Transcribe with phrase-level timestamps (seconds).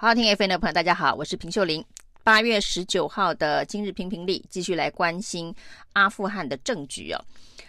[0.00, 1.84] 好，听 FM 的朋友，大家好，我是平秀玲。
[2.22, 5.52] 八月十九号的今日评评理，继续来关心
[5.94, 7.18] 阿富汗的政局哦。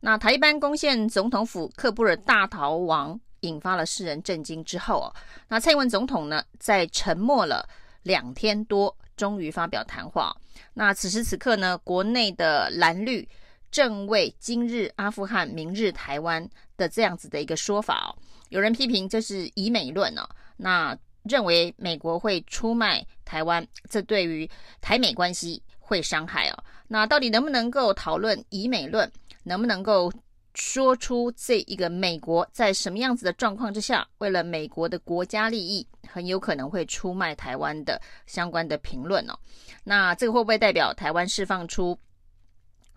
[0.00, 5.08] 那塔利班攻陷总统府喀布尔大逃亡，引发了世人震惊之后哦，
[5.48, 7.66] 那蔡英文总统呢，在沉默了
[8.02, 10.36] 两天多，终于发表谈话。
[10.74, 13.26] 那此时此刻呢，国内的蓝绿
[13.70, 18.12] 正为今日阿富汗，明日台湾的这样子的一个说法哦，
[18.50, 20.94] 有人批评这是以美论哦，那。
[21.24, 24.48] 认为美国会出卖台湾，这对于
[24.80, 26.64] 台美关系会伤害哦。
[26.88, 29.10] 那到底能不能够讨论以美论？
[29.42, 30.12] 能不能够
[30.54, 39.38] 说出这一个美国在什么样子的状况之下，为了美国的国家利益，很有可能会出卖台湾的相关的评论哦？
[39.84, 41.98] 那这个会不会代表台湾释放出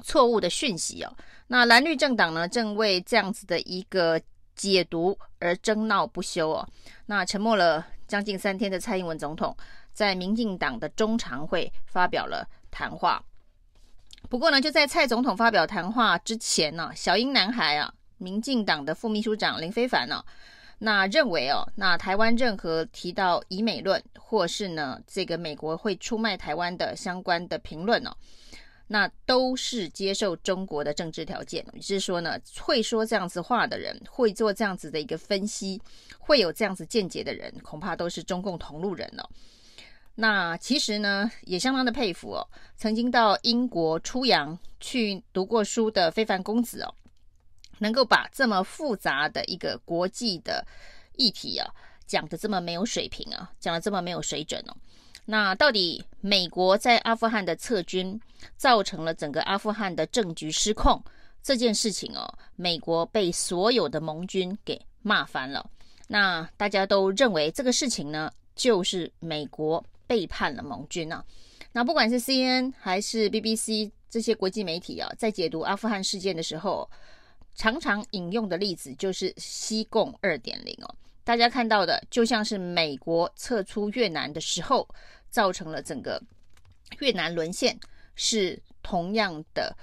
[0.03, 1.15] 错误的讯息哦？
[1.47, 4.19] 那蓝绿政党呢，正为这样子的一个
[4.55, 6.67] 解读而争闹不休哦。
[7.05, 7.85] 那沉默了。
[8.05, 9.55] 将近三天的蔡英文总统
[9.91, 13.23] 在民进党的中常会发表了谈话。
[14.29, 20.23] 不过呢，就在蔡总统发表谈话之前呢，小英男孩啊，民进党的副秘书长林非凡呢，
[20.77, 28.15] 那认为哦，那台湾任何提到以美论，或是呢这个美国会出卖台湾的相关的评论哦。
[28.87, 35.81] 那都是接受中国的政治条件，也就是说呢，会说这样子话的人，会做这样子的一个分析，
[36.19, 39.29] 会有这样子见解的人，恐怕都是中共同路人了哦。
[40.15, 46.93] 那其实呢，也相当的佩服哦，曾经到英国出洋去读过书的非凡公子哦，
[47.79, 50.63] 能够把这么复杂的一个国际的
[51.15, 51.67] 议题啊，
[52.05, 54.75] 讲得这么没有水平啊，讲得这么没有水准哦。
[55.25, 58.19] 那到底美国在阿富汗的撤军
[58.57, 61.01] 造成了整个阿富汗的政局失控
[61.41, 65.69] 这件事情哦，美国被所有的盟军给骂翻了。
[66.07, 71.23] 那大家都认为这个事情呢，就是美国背叛了盟军啊。
[71.71, 76.89] 那不管是 CNN 还是 BBC 这些国际媒体啊，在解读阿富汗事件的时候，
[77.55, 80.95] 常常引用的例子就是西贡二点零哦。
[81.23, 84.87] 大家看到的就像是美国撤出越南的时候，
[85.33, 86.21] 造成了整个
[86.99, 87.77] 越南沦陷，
[88.13, 89.75] 是同样的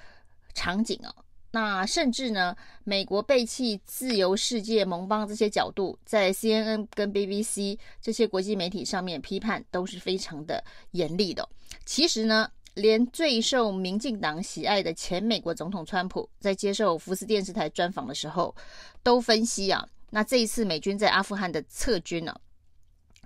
[0.54, 1.12] 场景哦。
[1.50, 10.62] 那甚至呢，美国背弃自由世界盟邦这些角度，在 CNN 跟 BBC 这些国际媒体上面批判都是非常的
[10.92, 11.48] 严厉的。
[11.84, 18.54] 其实呢，连最受民进党喜爱的前美国总统川普在接受福斯电视台专访的时候，
[19.02, 19.84] 都分析啊。
[20.10, 22.32] 那这一次美军在阿富汗的撤军呢，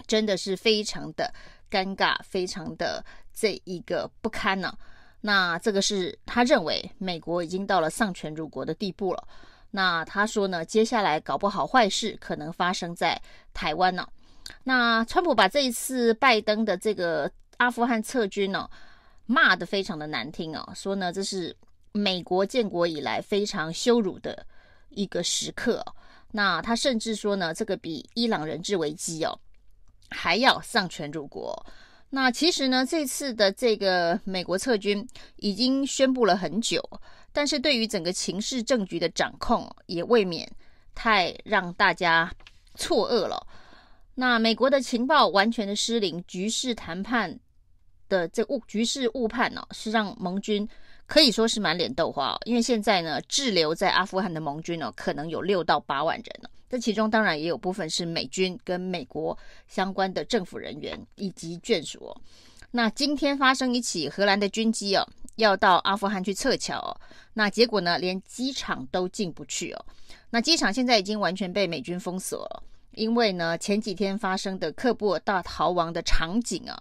[0.06, 1.30] 真的是非常的
[1.74, 3.04] 尴尬，非常的
[3.34, 4.72] 这一个不堪呢。
[5.20, 9.26] 那这个是他认为美国已经到了丧权辱国的地步了。
[9.72, 13.20] 那他说呢，接下来搞不好坏事可能发生在
[13.52, 14.06] 台湾呢。
[14.62, 18.70] 那川普把这一次拜登的这个阿富汗撤军呢，
[19.26, 21.56] 骂得非常的难听啊，说呢，这是
[21.90, 24.46] 美国建国以来非常羞辱的
[24.90, 25.84] 一个时刻。
[26.30, 29.36] 那他甚至说呢，这个比伊朗人质危机哦
[30.10, 31.66] 还要丧权辱国。
[32.10, 35.06] 那其实呢，这次的这个美国撤军
[35.36, 36.82] 已经宣布了很久，
[37.32, 40.48] 但是对于整个情势政局的掌控，也未免
[40.94, 42.32] 太让大家
[42.76, 43.44] 错愕了。
[44.14, 47.36] 那美国的情报完全的失灵，局势谈判
[48.08, 50.68] 的这误局势误判呢，是让盟军。
[51.06, 56.48] 可以说是满脸豆花哦，因为现在呢，滞留在阿富汗的盟军呢，可能有六到八万人呢。
[56.74, 62.20] 这其中当然也有部分是美军跟美国相关的政府人员以及眷属哦。
[62.72, 67.00] 那今天发生一起荷兰的军机哦，要到阿富汗去撤侨，
[67.32, 69.86] 那结果呢，连机场都进不去哦。
[70.30, 72.64] 那机场现在已经完全被美军封锁了，
[72.96, 76.76] 因为呢，前几天发生的喀布尔大逃亡的场景啊，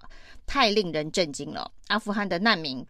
[0.47, 1.71] 太令人震惊了。
[1.89, 2.83] 阿富汗的难民。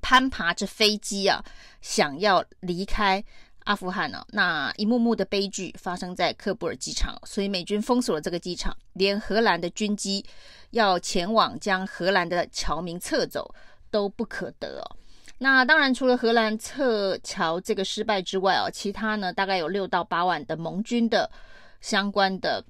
[0.00, 1.44] 攀爬着飞机啊，
[1.80, 3.22] 想要离开
[3.70, 10.24] 阿富汗呢、那一幕幕的悲剧发生在喀布尔机场，所以美军封锁了这个机场，连荷兰的军机
[10.70, 13.54] 要前往将荷兰的侨民撤走
[13.88, 14.96] 都不可得哦。
[15.38, 21.30] 那当然，除了荷兰撤侨这个失败之外哦，其他呢，大概有六到八万的盟军的
[21.80, 22.64] 相关的。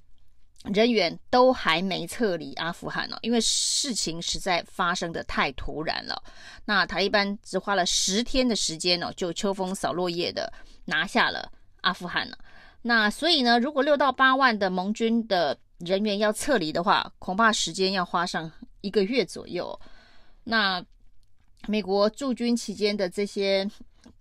[0.64, 6.22] 人员都还没撤离阿富汗呢，因为事情实在发生的太突然了。
[6.66, 10.52] 那塔利班只花了十天的时间呢，就秋风扫落叶的
[10.84, 12.36] 拿下了阿富汗了。
[12.82, 18.52] 那所以呢，如果六到八万的盟军的人员要撤离的话，恐怕时间要花上
[18.82, 19.80] 一个月左右。
[20.44, 20.84] 那
[21.68, 23.66] 美国驻军期间的这些，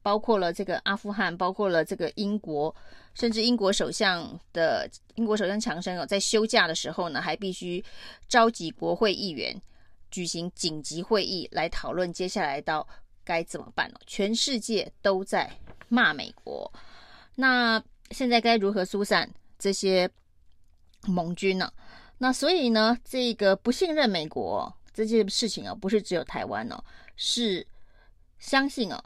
[0.02, 2.74] 包括了这个阿富汗，包括了这个英国。
[3.20, 7.84] 甚至英国首相的英国首相强生哦，在休假的时候呢，还必须
[8.30, 9.62] 召集国会议员
[10.10, 12.88] 举行紧急会议来讨论接下来到
[13.26, 14.00] 该怎么办哦。
[14.08, 15.52] 全世界都在
[15.90, 16.72] 骂美国，
[17.36, 20.10] 那现在该如何疏散这些
[21.06, 21.70] 盟军呢？
[22.20, 26.82] 那所以呢，这个不信任美国这件事情啊，不是只有台湾哦，
[27.18, 27.68] 是
[28.38, 29.04] 相信哦，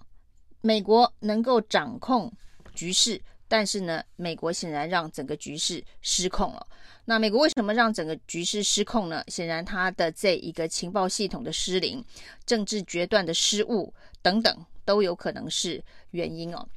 [0.61, 2.31] 美国能够掌控
[2.75, 3.19] 局势。
[3.53, 6.67] 但是呢，美国显然让整个局势失控了。
[7.05, 9.23] 那美国为什么让整个局势失控呢？
[9.27, 12.03] 显然他的这一个情报系统的失灵、
[12.47, 15.79] 政治决断的失误等等，都有可能是
[16.09, 16.67] 原因哦。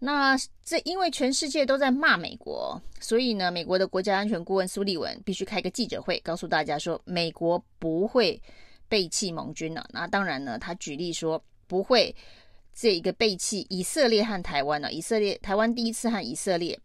[0.00, 8.42] 那这因为全世界都在骂美国，所以呢，美国的国家安全顾问苏利文必须开个记者会，告诉大家说，美国不会
[8.88, 9.88] 背弃盟军了。
[9.92, 12.12] 那当然呢，他举例说不会。
[12.80, 14.90] 这一个背弃以色列和台湾呢？
[14.90, 16.80] 以色列台湾第一次和以色列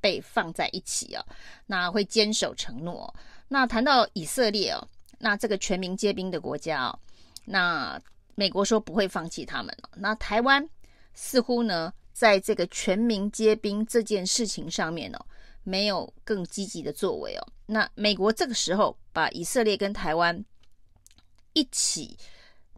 [0.00, 1.26] 被放在一起啊，
[1.66, 3.12] 那会坚守承诺。
[3.48, 4.86] 那谈到以色列哦，
[5.18, 6.96] 那这个全民皆兵的国家哦，
[7.44, 8.00] 那
[8.36, 9.76] 美国说不会放弃他们。
[9.96, 10.64] 那台湾
[11.12, 15.26] 似乎呢，在这个全民皆兵这件事情上面哦，
[15.64, 17.42] 没有更积极的作为哦。
[17.66, 20.44] 那美国这个时候把以色列跟台湾
[21.52, 22.16] 一起。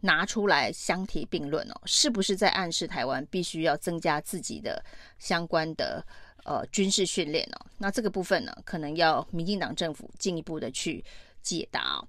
[0.05, 4.83] 拿出来相提并论哦，是不是在暗示台湾必须要增加自己的
[5.17, 6.05] 相关的
[6.43, 7.65] 呃军事训练哦？
[7.79, 11.03] 那这个部分呢，可能要民进党政府进一步的去
[11.41, 12.07] 解答哦。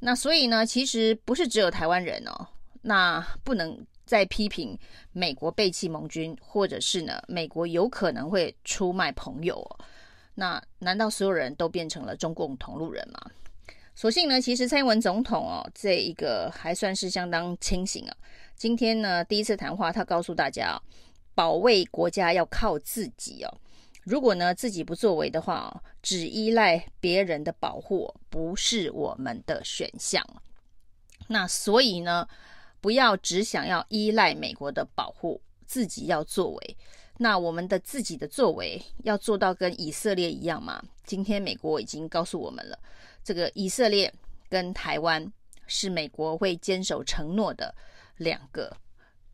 [0.00, 2.46] 那所以呢，其实不是只有台湾人哦，
[2.80, 4.78] 那不能再批评
[5.12, 9.84] 美国背弃盟军，或者是呢，美国有可能会出卖朋友哦。
[10.34, 13.20] 那难道所有人都变成了中共同路人吗？
[13.94, 18.16] 所幸呢，其实蔡英文总统哦，这一个还算是相当清醒啊。
[18.56, 20.76] 今天呢，第一次谈话，他告诉大家，
[21.34, 23.60] 保卫国家要靠自己哦。
[24.02, 30.24] 如果呢自己不作为的话，只依赖别人的保护，不是我们的选项。
[31.28, 32.28] 那所以呢，
[32.80, 36.76] 不要只想要依赖美国的保护，自己要作为。
[37.16, 40.82] 那我们的自己的作为要做到跟以色列一样吗？
[41.04, 42.76] 今天美国已经告诉我们了。
[43.24, 44.12] 这个以色列
[44.50, 45.26] 跟台湾
[45.66, 47.74] 是美国会坚守承诺的
[48.18, 48.70] 两个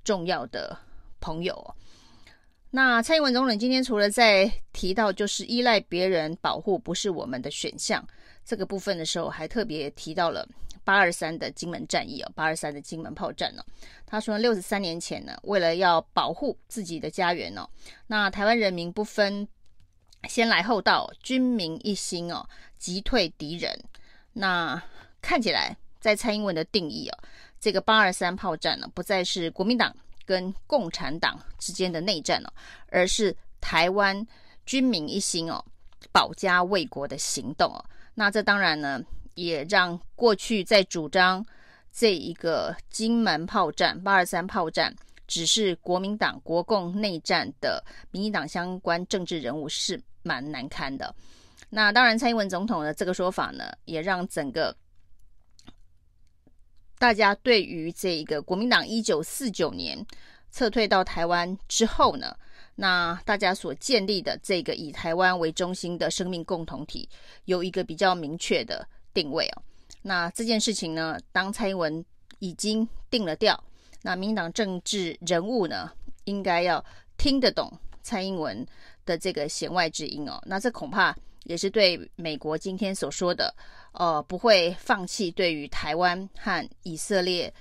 [0.04, 0.78] 重要的
[1.20, 1.74] 朋友。
[2.70, 8.06] 那蔡英文总统今天除了在提到就是依赖别人保护不是我们的选项
[8.44, 10.48] 这个部分的时候，还特别提到了
[10.84, 13.64] 八二三的金门战役哦，八二三的金门炮战呢。
[14.06, 17.68] 他说六十三年前呢，为了要保护自己的家园哦，
[18.06, 19.48] 那台湾人民不分。
[20.28, 22.46] 先来后到，军民一心哦，
[22.78, 23.78] 击退敌人。
[24.32, 24.80] 那
[25.20, 27.18] 看起来，在蔡英文的定义哦，
[27.58, 29.94] 这个八二三炮战呢，不再是国民党
[30.24, 32.52] 跟共产党之间的内战哦，
[32.90, 34.26] 而是台湾
[34.66, 35.64] 军民一心哦，
[36.12, 37.84] 保家卫国的行动哦。
[38.14, 39.00] 那这当然呢，
[39.34, 41.44] 也让过去在主张
[41.90, 44.94] 这一个金门炮战、八二三炮战。
[45.26, 47.80] 只是国民党国共内战的
[48.10, 51.14] 民进党相关政治人物是蛮难堪的。
[51.68, 54.76] 那当然，蔡英文总统的这个说法呢，也让整个
[56.98, 60.04] 大家对于这一个国民党一九四九年
[60.50, 62.36] 撤退到台湾之后呢，
[62.74, 67.08] 那大家所建立的这个以台湾为中心的生命共同体，
[67.44, 69.62] 有一个比较明确的定位哦。
[70.02, 72.04] 那这件事情呢，当蔡英文
[72.40, 73.62] 已经定了调。
[74.02, 75.92] 那民党政治人物呢，
[76.24, 76.84] 应该要
[77.16, 77.70] 听得懂
[78.02, 78.66] 蔡英文
[79.04, 80.40] 的这个弦外之音哦。
[80.46, 81.14] 那这恐怕
[81.44, 83.54] 也是对美国今天所说的，
[83.92, 87.52] 呃，不会放弃对于台湾和以色列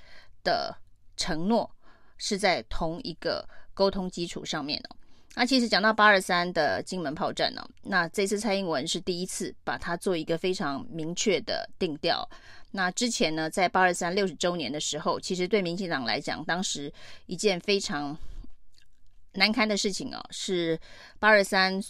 [0.43, 0.75] 的
[1.17, 1.69] 承诺，
[2.17, 4.95] 是在同一个沟通基础上面哦。
[5.35, 12.27] 那其实讲到八二三的金门炮战呢，那这次蔡英文是第一次把它做一个非常明确的定调。
[12.71, 16.91] 那之前呢，在八二三六十周年的时候，其实对民进党来讲，当时
[17.27, 18.17] 一件非常
[19.33, 20.79] 难堪的事情哦，是
[21.19, 21.81] 八二三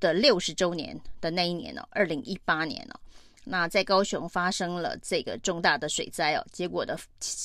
[0.00, 3.00] 的六十周年的那一年哦，二零一八年哦，
[3.44, 6.98] 那在高雄发生了这个重大的水灾哦，结果的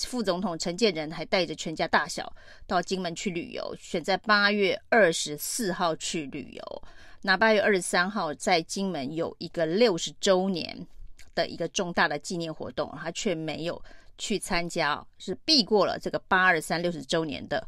[0.06, 2.32] 副总统陈建仁还带着全家大小
[2.66, 6.84] 到金门去旅游，选在八月二十四号去旅游，
[7.22, 10.88] 那八月二十三号在金门有一个六十周年。
[11.36, 13.80] 的一个重大的纪念活动，他却没有
[14.18, 17.64] 去参加，是避过了这个八二三六十周年的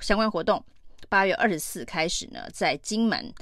[0.00, 0.62] 相关活动。
[1.08, 3.32] 八月二十四开始呢，在金门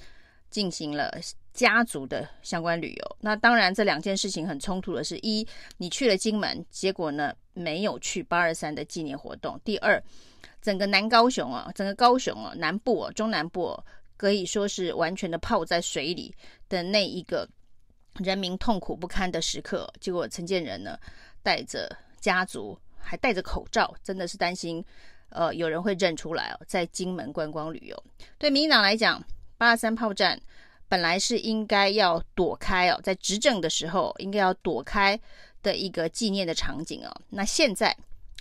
[0.50, 1.12] 进行了
[1.52, 3.16] 家族的相关旅游。
[3.20, 5.46] 那当然，这两件事情很冲突的是：一，
[5.78, 10.02] 你去了金门，结果呢没有去八二三的纪念活动；第二，
[10.60, 13.84] 整个南高雄啊，整个高雄啊，南部啊，中南部啊，
[14.16, 16.34] 可以说是完全的泡在水里
[16.68, 17.48] 的那一个
[18.16, 19.88] 人民痛苦不堪的时刻。
[20.00, 20.98] 结果陈建仁呢，
[21.42, 21.88] 带着
[22.20, 24.84] 家族，还戴着口罩，真的是担心，
[25.34, 28.04] 呃，有人会认出来哦，在金门观光旅游。
[28.38, 29.22] 对民进党来讲，
[29.58, 30.40] 八二三炮战
[30.88, 35.20] 本来是应该要躲开哦，在执政的时候应该要躲开
[35.62, 37.14] 的一个纪念的场景哦。
[37.28, 37.94] 那现在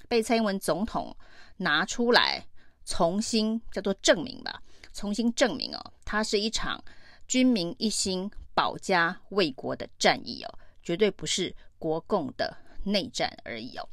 [0.07, 1.13] 被蔡英文总统
[1.57, 2.45] 拿出来。
[2.85, 6.83] 重新叫做证明吧，重新证明哦，它是一场
[7.29, 13.88] 军民一心、保家卫国的战役哦，绝对不是国共的内战而已哦。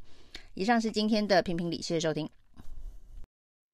[0.54, 2.28] 以上是今天的评评理，谢谢收听，